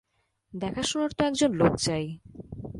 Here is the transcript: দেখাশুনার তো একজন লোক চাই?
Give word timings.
দেখাশুনার 0.53 1.11
তো 1.11 1.21
একজন 1.25 1.51
লোক 1.51 1.73
চাই? 1.77 2.05